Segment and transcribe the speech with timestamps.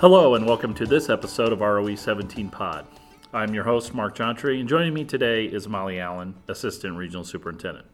[0.00, 2.86] Hello, and welcome to this episode of ROE 17 Pod.
[3.32, 7.84] I'm your host, Mark Jontry, and joining me today is Molly Allen, Assistant Regional Superintendent.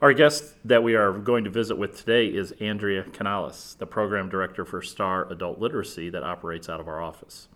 [0.00, 4.28] Our guest that we are going to visit with today is Andrea Canales, the Program
[4.28, 7.48] Director for STAR Adult Literacy that operates out of our office.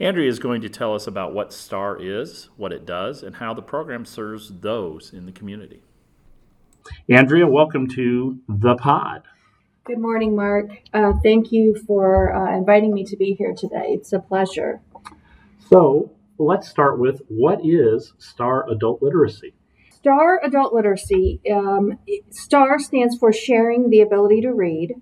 [0.00, 3.52] Andrea is going to tell us about what STAR is, what it does, and how
[3.52, 5.82] the program serves those in the community.
[7.10, 9.24] Andrea, welcome to the pod.
[9.90, 10.70] Good morning, Mark.
[10.94, 13.86] Uh, thank you for uh, inviting me to be here today.
[13.88, 14.80] It's a pleasure.
[15.68, 19.52] So, let's start with what is STAR Adult Literacy?
[19.90, 21.98] STAR Adult Literacy, um,
[22.30, 24.94] STAR stands for Sharing the Ability to Read.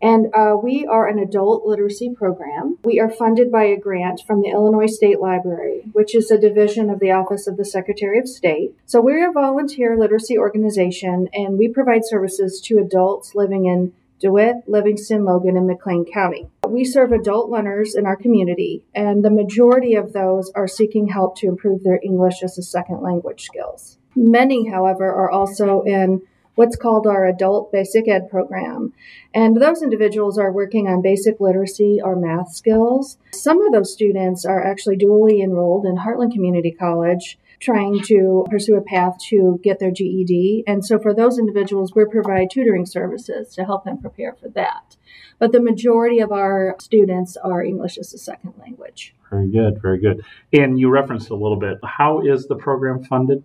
[0.00, 2.78] And uh, we are an adult literacy program.
[2.84, 6.88] We are funded by a grant from the Illinois State Library, which is a division
[6.88, 8.76] of the Office of the Secretary of State.
[8.86, 14.56] So we're a volunteer literacy organization, and we provide services to adults living in DeWitt,
[14.66, 16.48] Livingston, Logan, and McLean County.
[16.68, 21.36] We serve adult learners in our community, and the majority of those are seeking help
[21.38, 23.98] to improve their English as a second language skills.
[24.16, 26.22] Many, however, are also in
[26.58, 28.92] what's called our adult basic ed program.
[29.32, 33.16] And those individuals are working on basic literacy or math skills.
[33.32, 38.76] Some of those students are actually dually enrolled in Heartland Community College trying to pursue
[38.76, 40.64] a path to get their GED.
[40.66, 44.96] And so for those individuals, we provide tutoring services to help them prepare for that.
[45.38, 49.14] But the majority of our students are English as a second language.
[49.30, 50.24] Very good, very good.
[50.52, 51.78] And you referenced a little bit.
[51.84, 53.44] How is the program funded?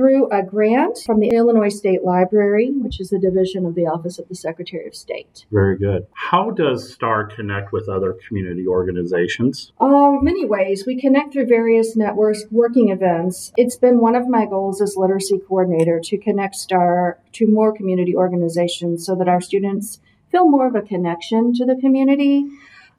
[0.00, 4.18] Through a grant from the Illinois State Library, which is a division of the Office
[4.18, 5.44] of the Secretary of State.
[5.52, 6.06] Very good.
[6.14, 9.72] How does STAR connect with other community organizations?
[9.78, 10.84] Uh, many ways.
[10.86, 13.52] We connect through various networks, working events.
[13.58, 18.16] It's been one of my goals as literacy coordinator to connect STAR to more community
[18.16, 20.00] organizations so that our students
[20.30, 22.46] feel more of a connection to the community.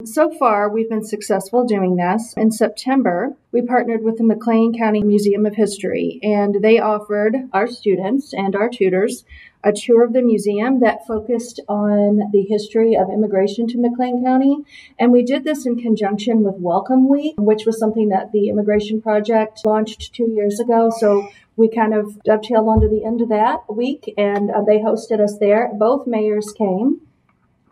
[0.04, 2.34] So far, we've been successful doing this.
[2.36, 7.68] In September, we partnered with the McLean County Museum of History, and they offered our
[7.68, 9.24] students and our tutors
[9.62, 14.56] a tour of the museum that focused on the history of immigration to McLean County.
[14.98, 19.00] And we did this in conjunction with Welcome Week, which was something that the Immigration
[19.00, 20.90] Project launched two years ago.
[20.98, 25.20] So we kind of dovetailed onto the end of that week, and uh, they hosted
[25.20, 25.70] us there.
[25.78, 27.02] Both mayors came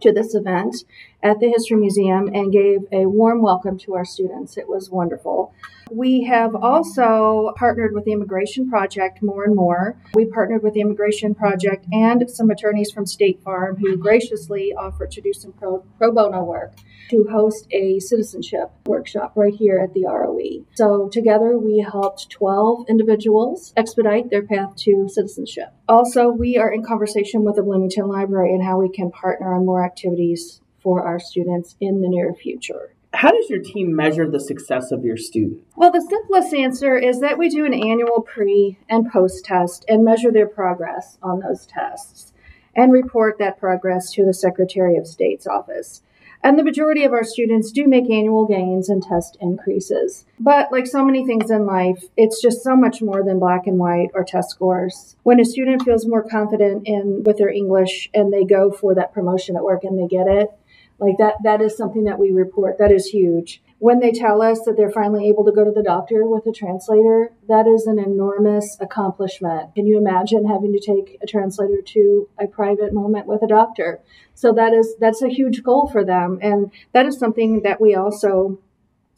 [0.01, 0.77] to this event
[1.23, 4.57] at the History Museum and gave a warm welcome to our students.
[4.57, 5.53] It was wonderful.
[5.91, 9.97] We have also partnered with the Immigration Project more and more.
[10.15, 15.11] We partnered with the Immigration Project and some attorneys from State Farm who graciously offered
[15.13, 16.75] to do some pro, pro bono work
[17.11, 20.65] to host a citizenship workshop right here at the ROE.
[20.75, 25.75] So together we helped 12 individuals expedite their path to citizenship.
[25.89, 29.67] Also, we are in conversation with the Bloomington Library and how we can partner on
[29.67, 32.95] more activities for our students in the near future.
[33.13, 35.63] How does your team measure the success of your student?
[35.77, 40.05] Well, the simplest answer is that we do an annual pre and post test and
[40.05, 42.33] measure their progress on those tests
[42.75, 46.03] and report that progress to the Secretary of State's office.
[46.43, 50.25] And the majority of our students do make annual gains and test increases.
[50.39, 53.79] But like so many things in life, it's just so much more than black and
[53.79, 55.17] white or test scores.
[55.23, 59.13] When a student feels more confident in with their English and they go for that
[59.13, 60.51] promotion at work and they get it,
[61.01, 62.79] like that that is something that we report.
[62.79, 63.63] That is huge.
[63.79, 66.53] When they tell us that they're finally able to go to the doctor with a
[66.53, 69.75] translator, that is an enormous accomplishment.
[69.75, 74.01] Can you imagine having to take a translator to a private moment with a doctor?
[74.35, 77.95] So that is that's a huge goal for them and that is something that we
[77.95, 78.59] also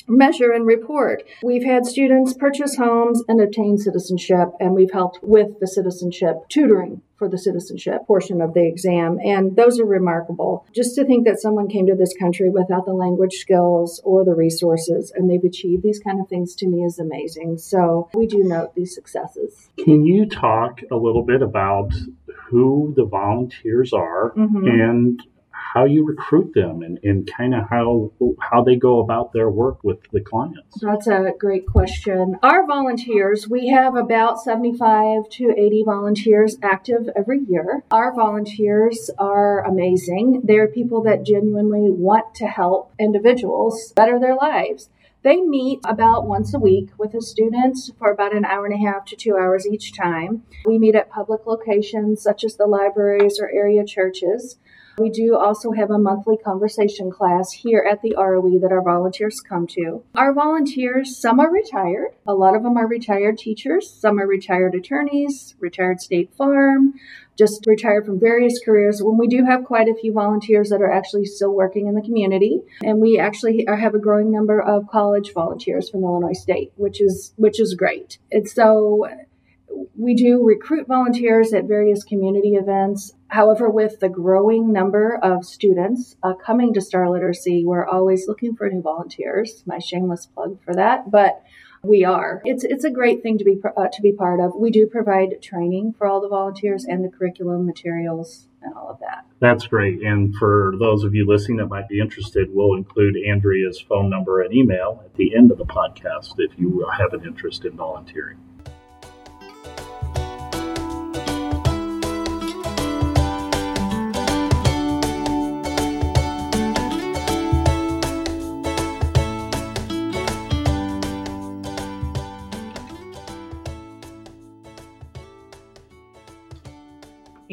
[0.09, 1.23] measure and report.
[1.43, 7.03] We've had students purchase homes and obtain citizenship, and we've helped with the citizenship tutoring
[7.23, 9.17] for the citizenship portion of the exam.
[9.25, 10.67] And those are remarkable.
[10.75, 14.35] Just to think that someone came to this country without the language skills or the
[14.35, 17.59] resources and they've achieved these kind of things to me is amazing.
[17.59, 19.69] So we do note these successes.
[19.79, 21.93] Can you talk a little bit about
[22.49, 24.67] who the volunteers are mm-hmm.
[24.67, 25.23] and
[25.73, 29.83] how you recruit them and, and kind of how how they go about their work
[29.83, 30.81] with the clients?
[30.81, 32.39] That's a great question.
[32.43, 37.85] Our volunteers, we have about 75 to 80 volunteers active every year.
[37.91, 40.43] Our volunteers are amazing.
[40.45, 44.91] They're people that genuinely want to help individuals better their lives.
[45.23, 48.91] They meet about once a week with the students for about an hour and a
[48.91, 50.43] half to two hours each time.
[50.67, 54.59] We meet at public locations such as the libraries or area churches.
[55.03, 59.41] We do also have a monthly conversation class here at the ROE that our volunteers
[59.41, 60.05] come to.
[60.15, 64.77] Our volunteers, some are retired, a lot of them are retired teachers, some are retired
[64.77, 66.95] attorneys, retired state farm,
[67.37, 69.03] just retired from various careers.
[69.03, 72.03] When we do have quite a few volunteers that are actually still working in the
[72.03, 77.01] community, and we actually have a growing number of college volunteers from Illinois State, which
[77.01, 78.19] is which is great.
[78.31, 79.09] And so
[79.97, 83.13] we do recruit volunteers at various community events.
[83.29, 88.55] However, with the growing number of students uh, coming to Star Literacy, we're always looking
[88.55, 89.63] for new volunteers.
[89.67, 91.43] My shameless plug for that, but
[91.83, 92.41] we are.
[92.45, 94.55] It's it's a great thing to be uh, to be part of.
[94.55, 99.01] We do provide training for all the volunteers and the curriculum materials and all of
[99.01, 99.27] that.
[99.41, 100.03] That's great.
[100.03, 104.43] And for those of you listening that might be interested, we'll include Andrea's phone number
[104.43, 108.39] and email at the end of the podcast if you have an interest in volunteering.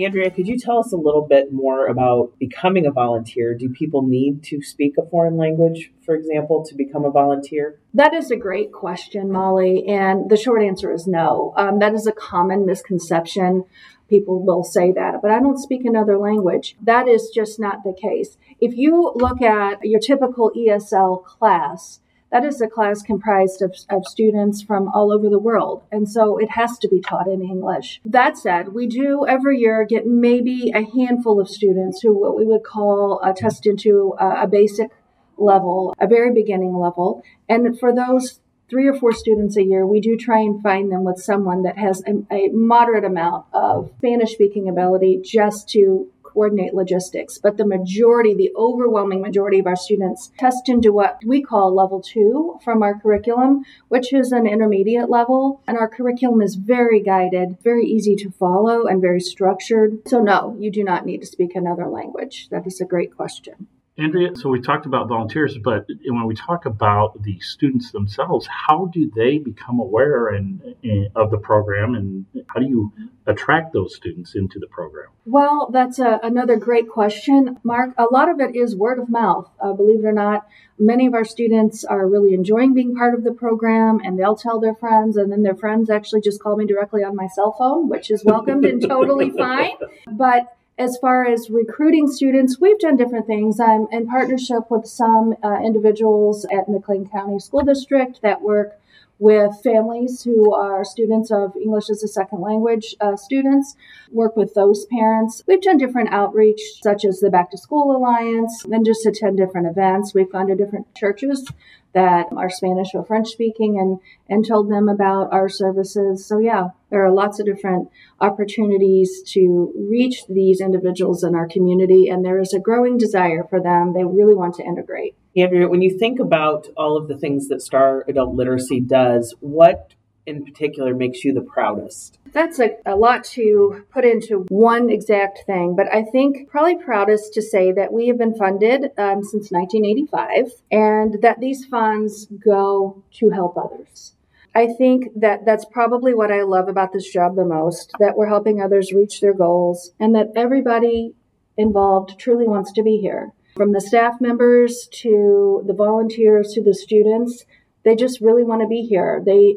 [0.03, 3.53] Andrea, could you tell us a little bit more about becoming a volunteer?
[3.53, 7.79] Do people need to speak a foreign language, for example, to become a volunteer?
[7.93, 9.85] That is a great question, Molly.
[9.87, 11.53] And the short answer is no.
[11.57, 13.65] Um, that is a common misconception.
[14.09, 16.75] People will say that, but I don't speak another language.
[16.81, 18.37] That is just not the case.
[18.59, 21.99] If you look at your typical ESL class,
[22.31, 25.83] that is a class comprised of, of students from all over the world.
[25.91, 28.01] And so it has to be taught in English.
[28.05, 32.45] That said, we do every year get maybe a handful of students who what we
[32.45, 34.91] would call uh, test into a, basic
[35.37, 37.23] level, a very beginning level.
[37.47, 38.39] And for those
[38.69, 41.77] three or four students a year, we do try and find them with someone that
[41.77, 47.37] has a, a moderate amount of Spanish speaking ability just to coordinate logistics.
[47.37, 52.01] But the majority, the overwhelming majority of our students test into what we call level
[52.01, 55.61] two from our curriculum, which is an intermediate level.
[55.67, 60.07] And our curriculum is very guided, very easy to follow, and very structured.
[60.07, 62.47] So, no, you do not need to speak another language.
[62.49, 63.67] That is a great question.
[63.99, 68.85] Andrea, so we talked about volunteers, but when we talk about the students themselves, how
[68.85, 72.93] do they become aware and, and, of the program, and how do you
[73.27, 75.07] attract those students into the program?
[75.25, 77.93] Well, that's a, another great question, Mark.
[77.97, 79.49] A lot of it is word of mouth.
[79.59, 80.47] Uh, believe it or not,
[80.79, 84.61] many of our students are really enjoying being part of the program, and they'll tell
[84.61, 87.89] their friends, and then their friends actually just call me directly on my cell phone,
[87.89, 89.73] which is welcomed and totally fine.
[90.09, 93.59] But as far as recruiting students, we've done different things.
[93.59, 98.79] I'm in partnership with some uh, individuals at McLean County School District that work
[99.19, 103.75] with families who are students of English as a second language uh, students,
[104.09, 105.43] work with those parents.
[105.45, 109.67] We've done different outreach, such as the Back to School Alliance, and just attend different
[109.67, 110.13] events.
[110.13, 111.51] We've gone to different churches
[111.93, 113.99] that are Spanish or French speaking and,
[114.29, 116.25] and told them about our services.
[116.25, 117.89] So, yeah, there are lots of different
[118.19, 123.62] opportunities to reach these individuals in our community, and there is a growing desire for
[123.62, 123.94] them.
[123.94, 125.15] They really want to integrate.
[125.36, 129.94] Andrea, when you think about all of the things that Star Adult Literacy does, what
[130.30, 132.19] in particular makes you the proudest?
[132.31, 137.33] That's a, a lot to put into one exact thing, but I think probably proudest
[137.33, 143.04] to say that we have been funded um, since 1985 and that these funds go
[143.13, 144.13] to help others.
[144.56, 148.27] I think that that's probably what I love about this job the most that we're
[148.27, 151.13] helping others reach their goals and that everybody
[151.57, 153.33] involved truly wants to be here.
[153.56, 157.45] From the staff members to the volunteers to the students,
[157.83, 159.21] they just really want to be here.
[159.25, 159.56] They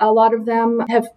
[0.00, 1.08] a lot of them have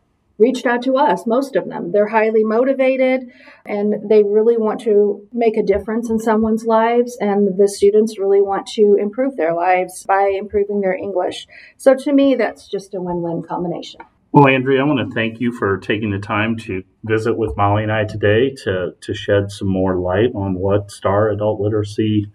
[0.42, 1.92] reached out to us, most of them.
[1.92, 3.32] They're highly motivated
[3.64, 8.42] and they really want to make a difference in someone's lives, and the students really
[8.42, 11.48] want to improve their lives by improving their English.
[11.78, 14.02] So to me, that's just a win win combination.
[14.34, 17.84] Well, Andrea, I want to thank you for taking the time to visit with Molly
[17.84, 22.32] and I today to, to shed some more light on what STAR adult literacy